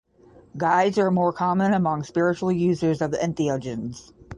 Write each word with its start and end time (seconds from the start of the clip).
Guides 0.57 0.97
are 0.97 1.11
more 1.11 1.31
common 1.31 1.75
among 1.75 2.01
spiritual 2.01 2.51
users 2.51 3.03
of 3.03 3.11
entheogens. 3.11 4.11